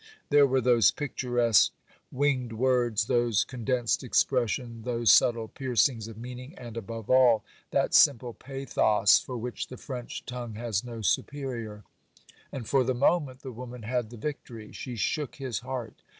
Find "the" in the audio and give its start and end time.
9.67-9.77, 12.83-12.95, 13.41-13.51, 14.09-14.17